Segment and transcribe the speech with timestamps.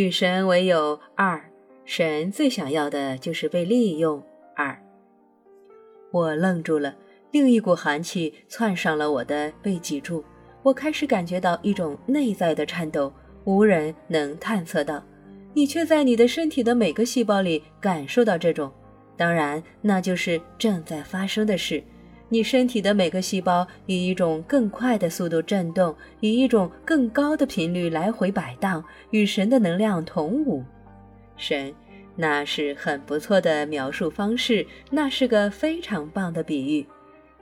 [0.00, 1.38] 与神为友二，
[1.84, 4.24] 神最想要的就是被利用
[4.56, 4.74] 二。
[6.10, 6.96] 我愣住了，
[7.32, 10.24] 另一股寒气窜上了我的背脊柱，
[10.62, 13.12] 我开始感觉到一种内在的颤抖，
[13.44, 15.04] 无人能探测到，
[15.52, 18.72] 你却在你的身体的每个细胞里感受到这种，
[19.18, 21.84] 当然，那就是正在发生的事。
[22.32, 30.64] 你身体的每个细胞以一种更快的速度震动，以一种更高的频率来回摆荡，与神的能量同舞。
[31.36, 31.74] 神，
[32.14, 36.86] 那是很不错的描述方式，那是个非常棒的比喻。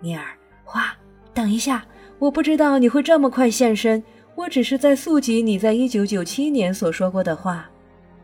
[0.01, 0.25] 尼尔，
[0.65, 0.97] 花，
[1.35, 1.85] 等一下，
[2.19, 4.03] 我不知道你会这么快现身，
[4.35, 7.69] 我只是在溯及你在一九九七年所说过的话。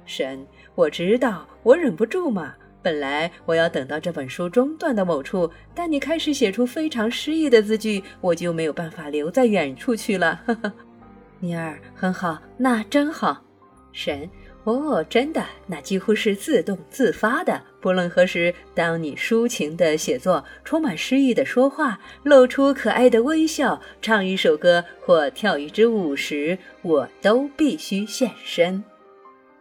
[0.07, 2.55] 神，我知道，我忍不住嘛。
[2.85, 10.39] 本来我要等到这本书中断的某处，但你开始写出非常诗意的字句，我就没有办法留在远处去了。
[11.41, 13.43] 尼尔，很好，那真好。
[13.91, 14.29] 神，
[14.65, 17.59] 哦，真的，那几乎是自动自发的。
[17.81, 28.85] 不论何时，当你抒情的写作，充满诗意的说话，露出可爱的微笑，唱一首歌或跳一支舞时，我都必须现身。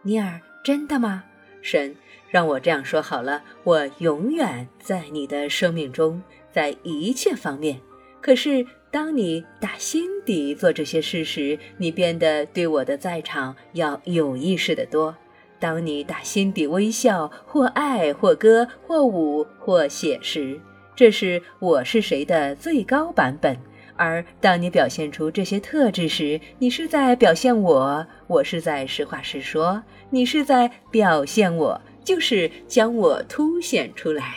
[0.02, 1.24] 尼尔，真的吗？
[1.62, 1.96] 神。
[2.34, 7.78] 让我这样说好了，我永远在你的生命中，在一切方面。
[8.20, 15.14] 可是，当你打心底做这些事时，你变得对我的在场要有意识的多。
[15.60, 20.60] 当你打心底微笑，或爱，或歌，或舞，或写时，
[20.96, 23.56] 这是我是谁的最高版本。
[23.94, 31.80] 而当你表现出这些特质时，你是在表现我，我是在实话实说，你是在表现我。
[32.04, 34.34] 就是将我凸显出来，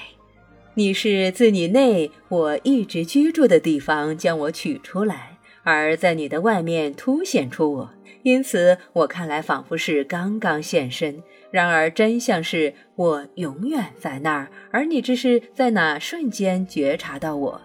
[0.74, 7.90] 你是自你内我一直居住的地方将我取出来，而在你的外面凸显出我，
[8.24, 11.22] 因此我看来仿佛是刚刚现身。
[11.50, 17.62] 然而真相是我永远在那儿，而你只是在那瞬间觉察到我。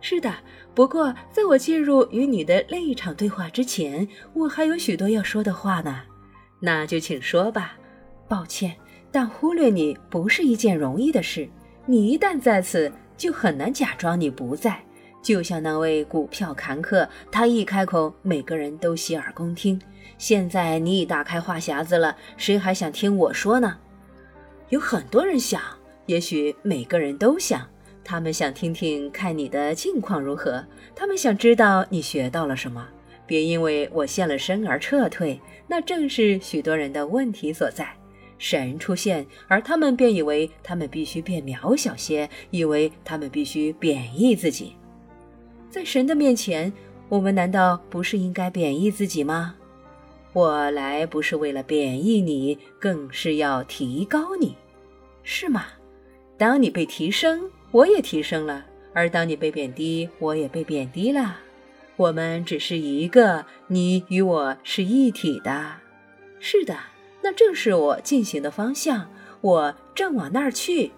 [0.00, 0.32] 是的，
[0.74, 6.02] 不过在我进入与你的另一场对话之前，我还有许多要说的话呢。
[6.60, 7.76] 那就请说吧。
[8.28, 8.76] 抱歉。
[9.10, 11.48] 但忽略你不是一件容易的事。
[11.84, 14.80] 你一旦在此，就很难假装你不在。
[15.22, 19.80] 就像那位股票看客，他一开口，每个人都洗耳恭听。
[20.18, 23.76] 现在你已打开话匣子了，谁还想听我说呢？
[24.68, 25.60] 有很多人想，
[26.06, 27.66] 也许每个人都想，
[28.04, 30.64] 他们想听听看你的近况如何，
[30.94, 32.86] 他们想知道你学到了什么。
[33.26, 37.92] 别因为我现了身而撤退，那正是许多人的问题所在。
[38.38, 44.74] 神出现，而他们便以为他们必须变渺小些，以为他们必须贬义自己。
[45.70, 46.72] 在神的面前，
[47.08, 49.54] 我们难道不是应该贬义自己吗？
[50.32, 54.54] 我来不是为了贬义你，更是要提高你，
[55.22, 55.64] 是吗？
[56.36, 61.38] 当你被提升，我也提升了；而当你被贬低，我也被贬低了。
[61.96, 65.76] 我们只是一个，你与我是一体的。
[66.38, 66.76] 是的。
[67.26, 69.10] 那正是我进行的方向，
[69.40, 70.92] 我正往那儿去。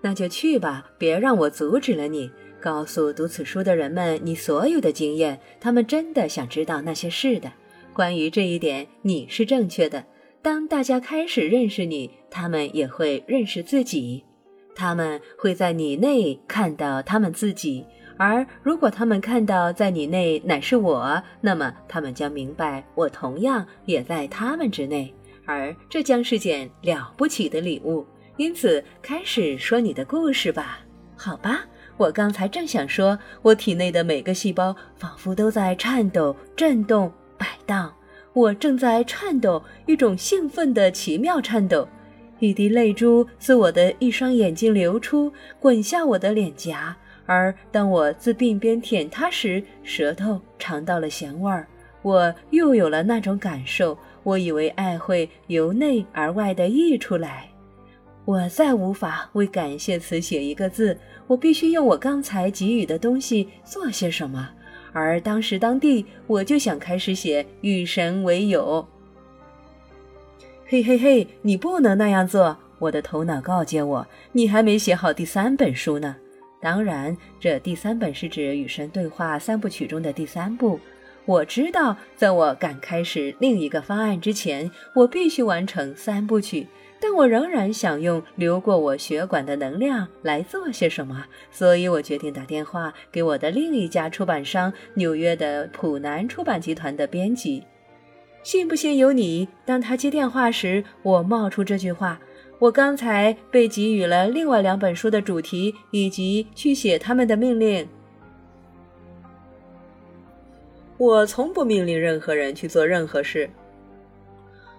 [0.00, 2.30] 那就去吧，别让我阻止了你。
[2.60, 7.52] 告诉读此书的人们你所有的经验，他们真的想知道那些事的。
[7.92, 10.04] 关于这一点，你是正确的。
[10.40, 14.22] 当大家开始认识你，他们也会认识自己，
[14.76, 17.84] 他们会在你内看到他们自己。
[18.22, 25.14] 而如果他们看到在你内乃是我，那么他们将明白我同样也在他们之内，
[25.46, 28.06] 而这将是件了不起的礼物。
[28.36, 30.80] 因此，开始说你的故事吧。
[31.16, 31.64] 好吧，
[31.96, 37.90] 我刚才正想说，我体内的每个细胞仿佛都在颤抖、震动、摆荡，
[38.34, 41.88] 我正在颤抖，一种兴奋的奇妙颤抖。
[42.38, 46.94] 一滴泪珠自我的一双眼睛流出，滚下我的脸颊。
[47.32, 51.64] 而当我自鬓边舔它时，舌头尝到了咸味儿，
[52.02, 53.96] 我又有了那种感受。
[54.24, 57.48] 我以为爱会由内而外的溢出来。
[58.24, 60.98] 我再无法为感谢词写一个字，
[61.28, 64.50] 我必须用我刚才给予的东西做些什么。
[64.92, 68.84] 而当时当地，我就想开始写与神为友。
[70.66, 72.58] 嘿嘿嘿，你不能那样做！
[72.80, 76.16] 我的头脑告诫我，你还没写好第三本书呢。
[76.60, 80.78] 当然，这第三本是指《与神对话》三部曲中的第三部。
[81.24, 86.66] 我知道，在我敢开始另一个方案之前，我必须完成三部曲。
[87.02, 97.64] 但我仍然想用流过我血管的能量来做些什么，所以我决定打电话给我的另一家出版商——纽约的普南出版集团的编辑。
[98.42, 99.48] 信不信由你。
[99.64, 102.20] 当他接电话时，我冒出这句话
[102.60, 107.88] ：“我刚才被给予了另外两本书的主题，以及去写他们的命令。”
[110.98, 113.48] 我从不命令任何人去做任何事。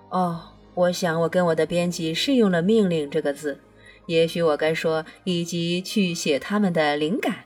[0.09, 0.39] 哦，
[0.75, 3.59] 我想我跟我的编辑是用了“命令”这个字，
[4.05, 7.45] 也许我该说“以及去写他们的灵感”，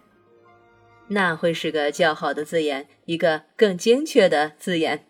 [1.07, 5.05] 那会是个较好的字眼，一个更精确的字眼。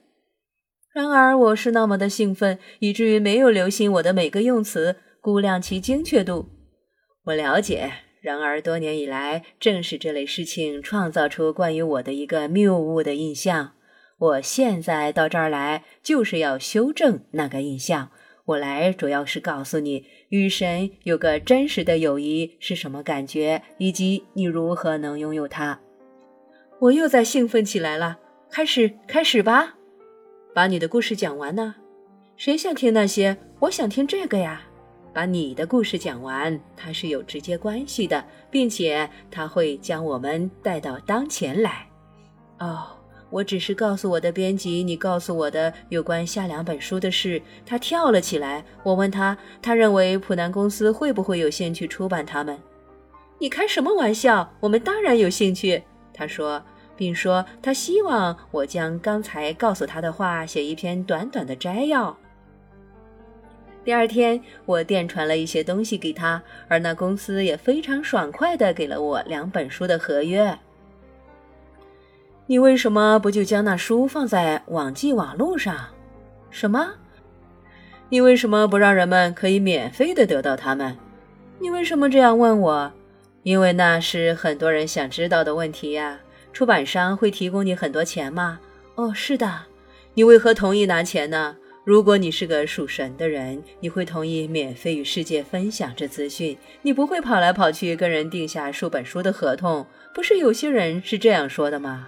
[0.93, 6.47] 然而，我是那么的兴奋，以至于没有留心我的每个用词，估量其精确度。
[7.23, 7.91] 我了解，
[8.21, 13.71] 然而多年以来，正是这类事情创造出关于我的一个谬误的印象。
[14.19, 18.11] 我现在到这儿来，就是要修正那个印象。
[18.45, 25.79] 我来主要是告诉你，与神有个真实的友谊是什么感觉，以及你如何能拥有它。
[26.81, 28.19] 我又在兴奋起来了。
[28.51, 29.73] 开始，开始吧。
[30.53, 31.73] 把你的故事讲完呢？
[32.37, 33.35] 谁想听那些？
[33.61, 34.61] 我想听这个呀！
[35.15, 38.21] 把你的故事讲完，它是有直接关系的，
[38.51, 41.87] 并且它会将我们带到当前来。
[42.59, 42.87] 哦，
[43.29, 47.41] 我只是告诉我的编辑你告诉我的有关下两本书的事。
[47.65, 48.61] 他跳了起来。
[48.83, 52.59] 我问他，他认为普南公司会不会有兴趣出版他们？
[53.39, 54.53] 你开什么玩笑？
[54.59, 55.81] 我们当然有兴趣。
[56.13, 56.61] 他说。
[56.97, 62.17] 并说他希望我将刚才告诉他的话写一篇短短的摘要。
[63.85, 70.57] 第二天，我电传了一些东西给他，而那公司也非常爽快地给了我两本书的合约。
[72.47, 75.85] 你为什么不就将那书放在网际网络上？
[76.49, 76.93] 什么？
[78.09, 80.97] 你为什么不让人们可以免费的得到它们？
[81.59, 82.91] 你为什么这样问我？
[83.43, 86.17] 因为那是很多人想知道的问题呀。
[86.51, 88.59] 出版商会提供你很多钱吗？
[88.95, 89.61] 哦，是的。
[90.15, 91.55] 你为何同意拿钱呢？
[91.85, 96.57] 如果你是个属神的人，你会同意免费与世界分享这资讯。
[96.81, 99.85] 你不会跑来跑去跟人定下数本书的合同。
[100.11, 102.07] 不是有些人是这样说的吗？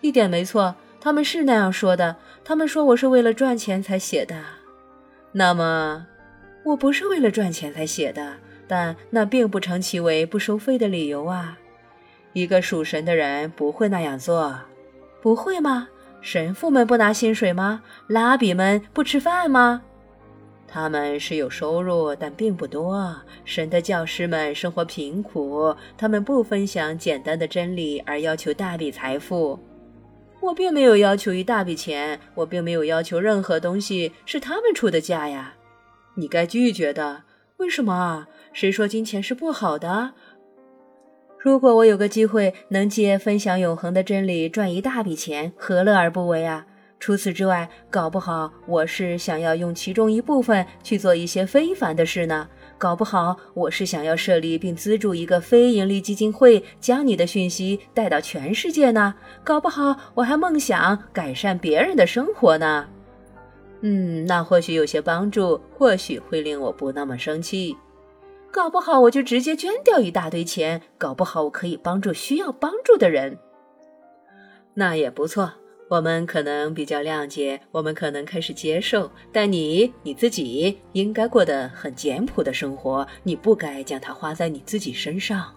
[0.00, 2.16] 一点没错，他们是那样说的。
[2.42, 4.42] 他们说我是为了赚钱才写的。
[5.32, 6.06] 那么，
[6.64, 8.36] 我不是为了赚钱才写的，
[8.66, 11.58] 但那并不成其为不收费的理由啊。
[12.32, 14.58] 一个属神的人不会那样做，
[15.20, 15.88] 不会吗？
[16.24, 17.82] 神父们不拿薪水吗？
[18.06, 19.82] 拉比们不吃饭吗？
[20.66, 23.14] 他们是有收入，但并不多。
[23.44, 29.60] 神的教师们生活贫苦，他们不分享简单的真理，而要求大笔财富。
[30.40, 35.52] 我并没有要求一大笔钱，我并没有要求任何东西，是他们出的价呀。
[36.14, 37.24] 你该拒绝的。
[37.58, 38.26] 为什么啊？
[38.54, 40.14] 谁说金钱是不好的？
[41.44, 46.64] 如果我有个机会能借分享永恒的真理赚一大笔钱，何乐而不为啊？
[46.98, 52.48] 除此之外，搞不好我是想要用其中一部分去做一些非凡的事呢。
[52.78, 59.14] 搞不好我是想要设立并资助一个非盈利基金会，将你的讯息带到全世界呢。
[59.44, 62.88] 搞不好我还梦想改善别人的生活呢。
[63.82, 67.76] 嗯，那或许有些帮助，或许会令我不那么生气。
[68.54, 73.36] 搞不好我就直接捐掉一大堆钱，搞不好我可以帮助需要帮助的人，
[74.74, 75.54] 那也不错。
[75.90, 85.52] 我们可能比较谅解，我们可能开始接受，但你你自己应该过得很简朴的生活，你不该将它花在你自己身上。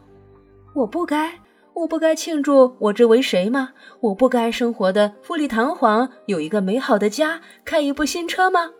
[0.74, 1.40] 我不该，
[1.76, 3.74] 我不该庆祝我这为谁吗？
[4.00, 8.72] 我不该生活的富丽堂皇，有一个美好的家，开一部新车吗？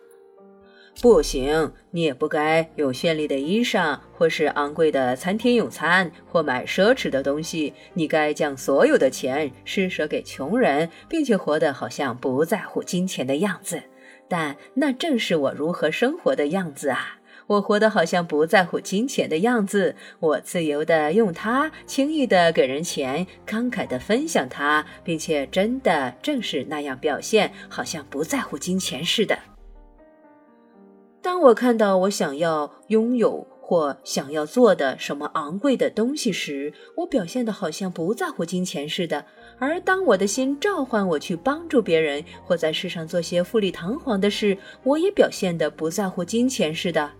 [1.00, 7.72] 不行，你也不该有绚丽的衣裳，或是昂贵的餐厅用餐，或买奢侈的东西。
[7.94, 13.80] 你该将所有的钱施舍给穷人，并且活得好像不在乎金钱的样子。
[14.28, 17.18] 但那正是我如何生活的样子啊！
[17.46, 29.38] 我活得好像不在乎金钱的样子，我自由地用它，轻易地给人钱，慷慨地分享它，并且真的正是那样表现，好像不在乎金钱似的。
[31.20, 39.24] 当我看到我想要拥有或想要做的什么昂贵的东西时，我表现的好像不在乎金钱似的；
[39.58, 47.12] 而当我的心召唤我去帮助别人或在世上做些富丽堂皇的事，我也表现的不在乎金钱似的。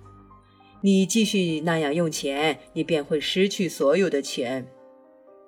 [0.80, 4.66] 你继续那样用钱，你便会失去所有的钱。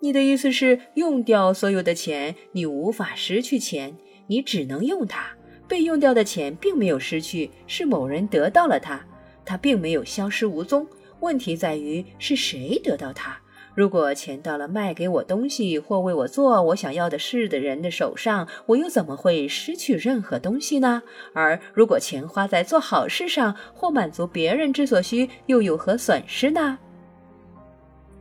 [0.00, 2.35] 你的意思是用掉所有的钱？
[2.52, 5.37] 你无法失去钱，你只能用它。
[5.71, 8.99] 被用掉的钱并没有失去，是某人得到了它，
[9.45, 10.85] 它并没有消失无踪。
[11.21, 13.37] 问题在于是谁得到它，
[13.77, 21.05] 如果钱到了卖给我东西或为我做我想要的事的人的手上，我又怎么会失去任何东西呢？
[21.35, 26.79] 而如果钱花在做好事上或满足别人之所需，又有何损失呢？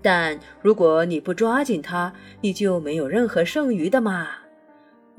[0.04, 4.28] 但如果你不抓紧它，你就没有任何剩余的嘛。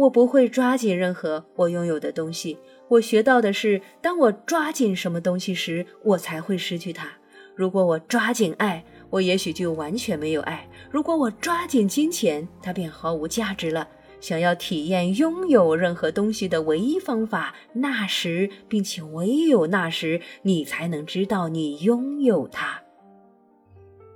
[0.00, 2.56] 我不会抓紧任何我拥有的东西。
[2.88, 7.06] 我学到的是，当我抓紧什么东西时，我才会失去它。
[7.54, 13.86] 如果我抓紧爱，我也许就完全没有爱；如果我抓紧金钱，它便毫无价值了。
[14.22, 22.82] 想要体验拥有任何东西的唯一方法，那时，并且唯有那时，你才能知道你拥有它。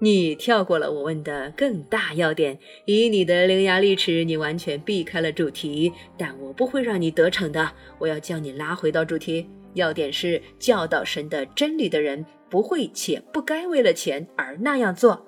[0.04, 5.90] 你跳过了我问的更大要点，以你的伶牙俐齿，你完全避开了主题。
[6.18, 9.48] 但我不会让你得逞的，我要将你拉回到主题。
[9.72, 15.24] 要点是教导神的真理的人不会且不该为了钱而那样做。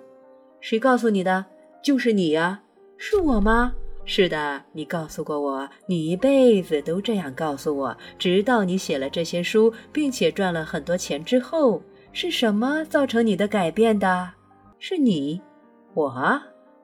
[0.60, 1.46] 谁告诉你的？
[1.82, 2.60] 就是你呀，
[2.98, 3.72] 是我吗？
[4.04, 11.82] 是的，你告诉过我，你一辈子都这样告诉我，直到你写了这些书，并且赚了很多钱之后。
[12.12, 14.30] 是什么造成你的改变的？
[14.78, 15.40] 是你，
[15.94, 16.42] 我，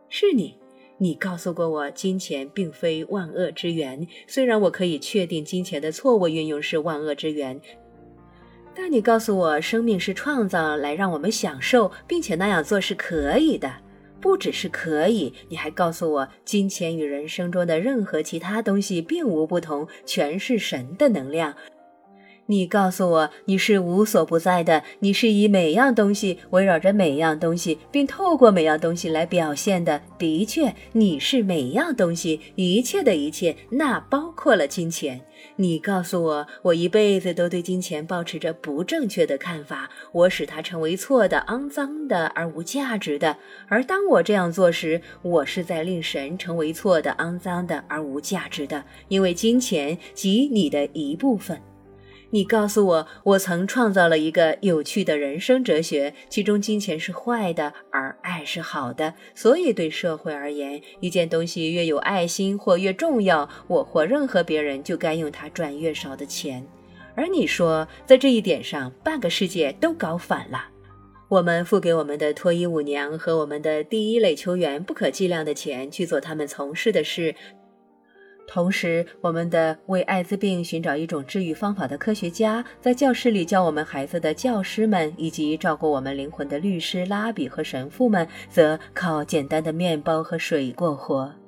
[0.08, 0.58] 是你。
[0.98, 4.06] 你告诉过我，金钱并非万恶之源。
[4.26, 7.60] 虽然我可以确定金钱的错误运用是万恶之源，
[8.74, 13.70] 但你告诉我，生命是创造来让我们享受，并且那样做是可以的。
[14.20, 21.52] 不只是可以，你还告诉我，金钱与人生中的任何其他东西并无不同，全是神的能量。
[22.46, 30.02] 你告诉我，你是无所不在的，你是以每样东西围绕着每样东西，并透过每样东西来表现的。
[30.18, 35.20] 的确，你是每样东西，一切的一切，那包括了金钱。
[35.56, 43.36] 你告诉我，我一辈子都对金钱保持着不正确的看法，我使它成为错的、肮脏的而无价值的。
[43.68, 51.60] 而当我这样做时，我是在令神成为错的、肮脏的而无价值的，因为金钱即你的一部分。
[52.34, 59.12] 你告诉我，我曾创造了一个有趣的人生哲学，其中金钱是坏的，而爱是好的。
[59.34, 66.66] 所以对社会而言，一件东西越有爱心或越重要，我或任何别人就该用它赚越少的钱。
[67.14, 70.68] 而你说，在这一点上，半个世界都搞反了。
[71.28, 77.34] 我们付给我们的脱衣舞娘和我们的第一类球员不可计量的钱去做他们从事的事。
[78.46, 91.41] 同时，我们的为艾滋病寻找一种治愈方法的科学家，在教室里教我们孩子的教师们，以及照顾我们灵魂的律师、拉比和神父们，则靠简单的面包和水过活。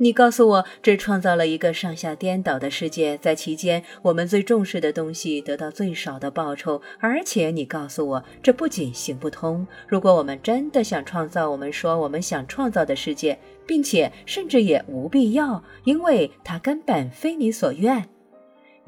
[0.00, 6.80] 你告诉我，这创造了一个上下颠倒的世界，在其间，我们最重视的东西得到最少的报酬。
[7.00, 9.66] 而且，你告诉我，这不仅行不通。
[9.88, 13.36] 如果我们真的想创造我们说我们想创造的世界，
[13.66, 18.08] 并且甚至也无必要，因为它根本非你所愿。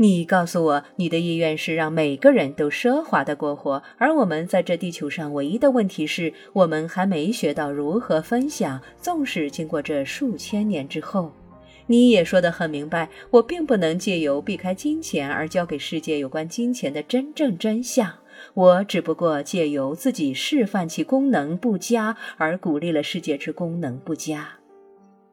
[0.02, 8.80] 你告诉我，你的意愿是让每个人都奢华的过活，而我们在这地球上唯一的问题是我们还没学到如何分享。
[8.98, 11.30] 纵使经过这数千年之后，
[11.86, 18.10] 你也说得很明白，我并不能借由避开金钱而教给世界有关金钱的真正真相。
[18.54, 24.59] 我只不过借由自己示范其功能不佳，而鼓励了世界之功能不佳。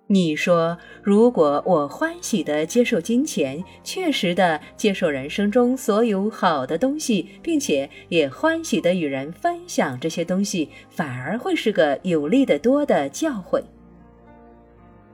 [0.09, 13.61] 你说，如果我欢喜地接受金钱，确实地接受人生中所有好的东西，并且也欢喜地与人分享这些东西，反而会是个有利的多的教诲。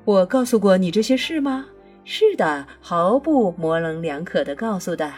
[0.05, 1.65] 我告诉过你这些事吗？
[2.05, 5.11] 是的，毫不模棱两可地告诉的。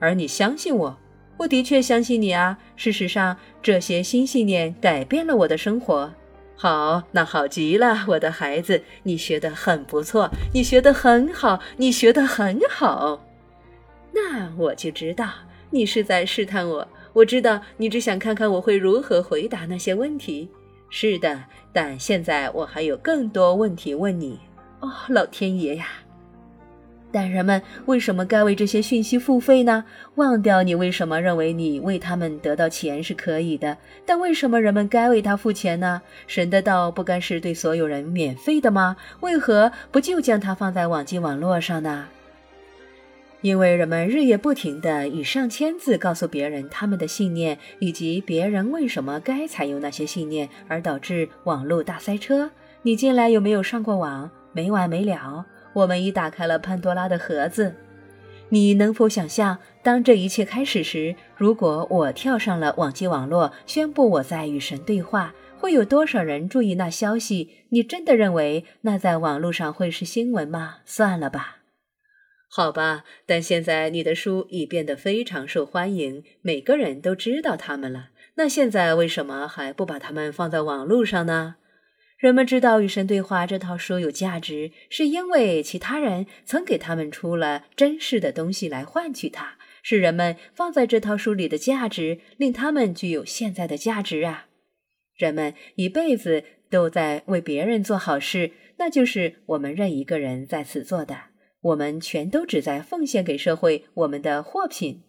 [0.00, 0.98] 而你相信我？
[1.36, 2.58] 我的确相信你啊。
[2.74, 6.12] 事实上，这些新信念改变了我的生活。
[6.56, 13.24] 好，那好极了，我的孩子，你学得很不错，你学得很好，你学得很好。
[14.12, 15.28] 那我就知道
[15.70, 16.88] 你是在试探我。
[17.12, 20.48] 我知道你只想看看我会如何回答那些问题。
[20.90, 24.38] 是的，但现在我还有更多问题问你。
[24.80, 25.86] 哦，老天爷呀！
[27.14, 29.84] 但人们为什么该为这些讯息付费呢？
[30.16, 36.02] 忘掉你为什么认为你为他们得到钱是可以的，但为什么人们该为他付钱呢？
[36.26, 38.96] 神的道不该是对所有人免费的吗？
[39.20, 42.08] 为何不就将它放在网际网络上呢？
[43.42, 52.50] 因为人们日夜不停地以上千字告诉别人他们的信念，以及别人为什么该采用那些信念，而导致网络大塞车。
[52.82, 54.28] 你近来有没有上过网？
[54.52, 55.46] 没完没了。
[55.74, 57.74] 我们已打开了潘多拉的盒子，
[58.48, 67.50] 你能否想象，当这一切开始时，如果我跳上了网际网络，宣布我在与神对话，会有多少人注意那消息？
[67.70, 70.76] 你真的认为那在网络上会是新闻吗？
[70.84, 71.58] 算了吧。
[72.48, 78.10] 好吧，但现在你的书已变得非常受欢迎，每个人都知道他们了。
[78.36, 81.56] 那现在为什么还不把它们放在网络上呢？
[82.16, 94.46] 人们知道《与神对话》这套书有价值，是因为其他人曾给他们出了真实的东西来换取它，是人们放在这套书里的价值令他们具有现在的价值啊。
[95.16, 101.16] 人们一辈子都在为别人做好事，那就是我们任一个人在此做的。
[101.60, 105.03] 我们全都只在奉献给社会我们的货品。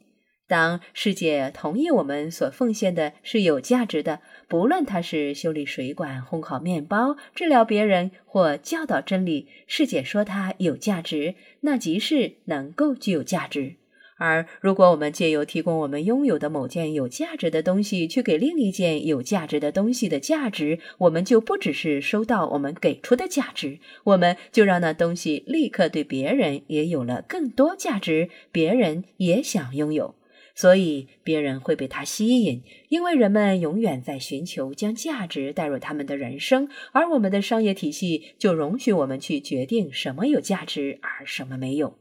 [0.48, 13.78] 当世界同意我们所奉献的是有价值的，不论它是修理水管、烘烤面包、治疗别人或教导真理，世界说它有价值，那即是能够具有价值。
[14.18, 30.16] 而如果我们借由提供我们拥有的某件有价值的东西，去给另一件有价值的东西的价值，我们就不只是收到我们给出的价值，我们就让那东西立刻对别人也有了更多价值，别人也想拥有，
[30.56, 42.00] 所以别人会被它吸引，因为人们永远在寻求将价值带入他们的人生，而我们的商业体系就容许我们去决定什么有价值，而什么没有。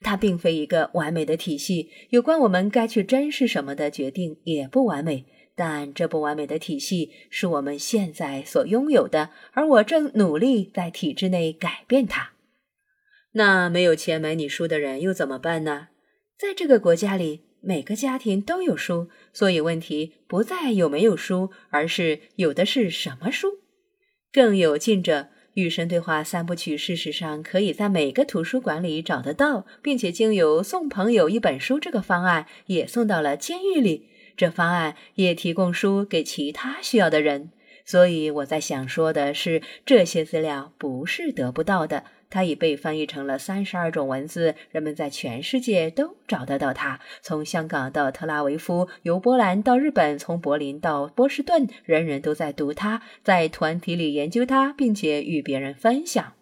[0.00, 5.24] 它并非一个完美的体系，有关我们该去珍视什么的决定也不完美。
[5.58, 12.32] 但这不完美的体系是我们现在所拥有的，而我正努力在体制内改变它。
[13.32, 15.88] 那没有钱买你书的人又怎么办呢？
[16.38, 23.60] 在这个国家里，每个家庭都有书，所以问题不在有没有书，而是有的是什么书。
[24.32, 25.28] 更有近者。
[25.58, 34.10] 《与神对话》三部曲，事实上可以在每个图书馆里找得到，并且经由送朋友一本书这个方案，也送到了监狱里。
[34.36, 37.52] 这方案也提供书给其他需要的人。
[37.86, 42.04] 所以我在想说的是，这些资料不是得不到的。
[42.28, 47.00] 它已被翻译成了三十二种文字，人们在全世界都找得到它。
[47.22, 56.32] 从香港到特拉维夫，由波兰到日本，从柏林到波士顿，人人都在读它，在团体里研究它，并且与别人分享。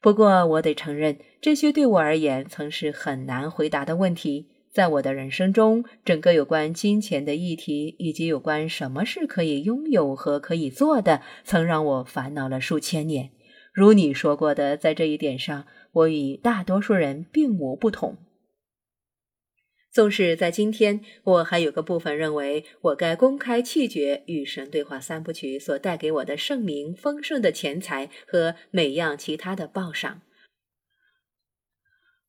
[0.00, 4.46] 不过，我得承认，这些对我而言曾是很难回答的问题。
[4.70, 13.30] 在我的人生中，整个有关金钱的议题，以及有关什么是可以拥有和可以做的，曾让我烦恼了数千年。
[13.78, 18.16] 如你说过的，在这一点上，我与大多数人并无不同。
[19.92, 30.22] 纵使在今天，我还有个部分认为，我该公开弃绝《与神对话》三部曲所带给我的盛名、丰盛的钱财和每样其他的报赏。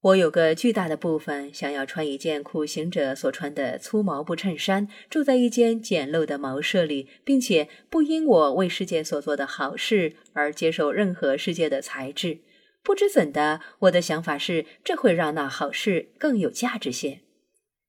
[0.02, 12.40] 我有个巨大的部分想要穿一件苦行者所穿的粗毛布衬衫，住在一间简陋的茅舍里，并且不因我为世界所做的好事而接受任何世界的材质。
[12.82, 17.20] 不知怎的，我的想法是，这会让那好事更有价值些。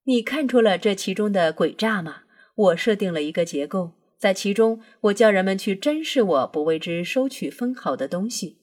[0.04, 2.22] 你看出了这其中的诡诈吗？
[2.56, 8.59] 我设定了一个结构，在其中，我叫人们去珍视我不为之收取分毫的东西。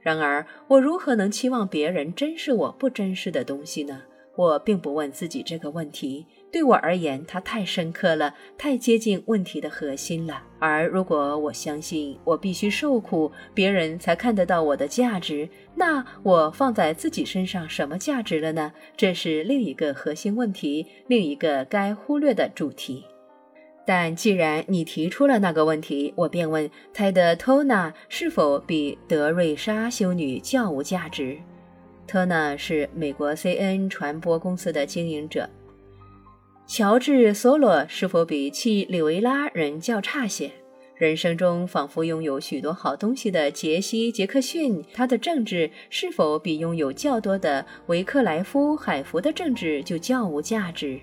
[0.00, 4.02] 然而，我如何能期望别人珍视我不珍视的东西呢？
[4.36, 6.24] 我并不问自己这个问题。
[6.52, 10.40] 对我而言，它太深刻了，太接近问题的核心了。
[10.60, 18.72] 而如果我相信我必须受苦，别人才看得到我的价值，那我放在自己身上什么价值了呢？
[18.96, 23.04] 这是另一个核心问题，另一个该忽略的主题。
[23.88, 31.38] 但既然你提出了那个问题，我便问泰德·托纳是否比德瑞莎修女较无价值。
[32.06, 35.48] 托纳是美国 CN 传播公司的经营者。
[36.66, 40.50] 乔治·索罗是否比契里维拉人较差些？
[40.94, 51.00] 人生中仿佛拥有许多好东西的杰西·杰克逊，他的政治是否比拥有较多的维克莱夫·海弗的政治就较无价值？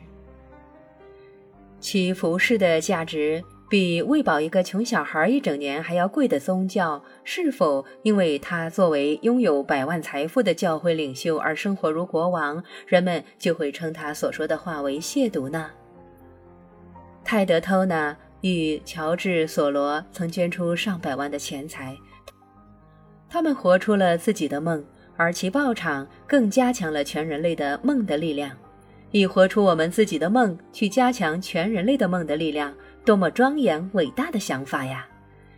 [1.80, 15.72] 其服饰的价值比喂饱一个穷小孩一整年还要贵的宗教，是否因为他作为拥有百万财富的教会领袖而生活如国王，人们就会称他所说的话为亵渎呢？
[17.24, 21.98] 泰德·托纳与乔治·索罗曾捐出上百万的钱财，
[23.28, 24.86] 他们活出了自己的梦，
[25.18, 28.56] 而其报偿更加强了全人类的梦的力量。
[29.12, 32.74] 以活出我们自己的梦，去加强全人类的梦的力量，
[33.06, 35.08] 多么庄严伟大的想法呀！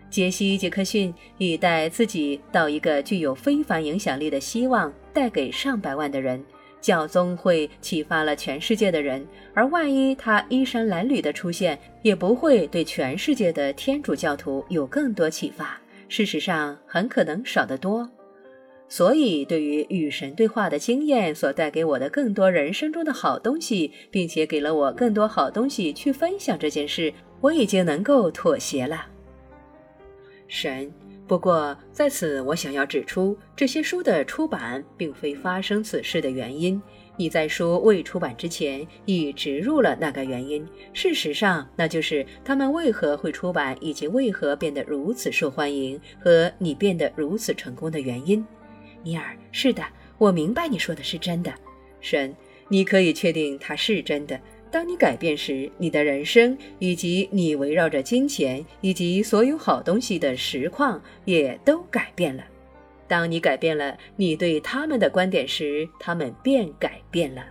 [0.10, 6.41] 杰西·杰克逊以带自己到一个具有非凡影响力的希望带给上百万的人，
[6.79, 15.77] 教宗会启发了全世界的人，而万一他衣衫褴褛的出现，也不会对全世界的天主教徒有更多启发。
[16.07, 18.10] 事实上，很可能少得多。
[18.89, 29.06] 所以，对于与神对话的经验所带给我的更多人生中的好东西，并且给了我更多好东西去分享这件事，我已经能够妥协了。
[30.47, 30.91] 神。
[31.28, 36.82] 不过，在此我想要指出，这些书的出版并非发生此事的原因。
[37.17, 40.65] 你在书未出版之前已植入了那个原因。
[40.93, 48.45] 事实上，那就是他们为何会出版，以及为何变得如此受欢迎，和你变得如此成功的原因。
[49.08, 49.82] 尼尔，是的，
[50.17, 51.54] 我明白你说的是真的。
[52.02, 52.36] 神，
[52.67, 54.38] 你可以确定它是真的。
[54.70, 62.43] 当你改变时，你的人生以及你围绕着金钱以及所有好东西的实况也都改变了。
[63.08, 67.46] 当你改变了你对他们的观点时，他们便改变了。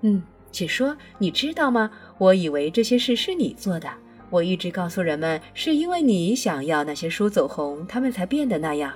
[0.00, 1.92] 嗯，请说，你知道吗？
[2.18, 3.88] 我以为这些事是你做的。
[4.30, 8.92] 我一直告诉人们，是因为你想要那些书走红，他们才变得那样。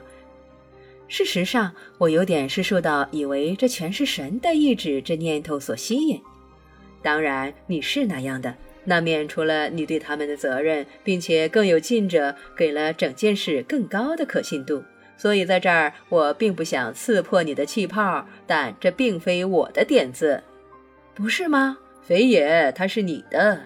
[1.08, 6.20] 事实上，我有点是受到以为这全是神的意志这念头所吸引。
[7.02, 8.54] 当然，你是那样的。
[8.84, 14.82] 那免除了你对他们的责任，并且更有近者给了整件事更高的可信度。
[15.16, 20.42] 所以在这儿，我并不想刺破你的气泡，但这并非我的点子，
[21.14, 21.78] 不是吗？
[22.02, 23.60] 肥野，它是你的。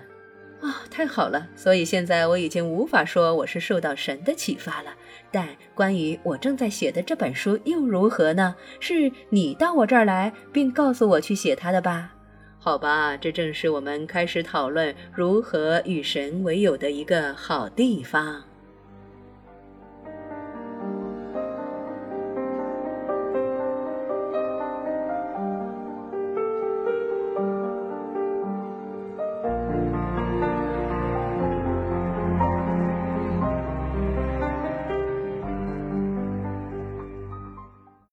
[0.61, 1.49] 啊，太好了！
[1.57, 4.95] 所以现在我已经无法说我是受到神的启发了。
[5.33, 8.55] 但关于我正在写的这本书又如何呢？
[8.79, 12.13] 是你到我这儿来，并告诉我去写它的吧？
[12.59, 18.43] 好吧，这正是我们开始讨论如何与神为友的一个好地方。